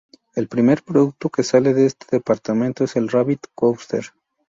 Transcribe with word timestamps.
El 0.33 0.47
primer 0.47 0.81
producto 0.81 1.29
que 1.29 1.43
sale 1.43 1.75
de 1.75 1.85
este 1.85 2.07
departamento 2.11 2.83
es 2.85 2.95
el 2.95 3.07
"Rabbit 3.07 3.43
Coaster". 3.53 4.05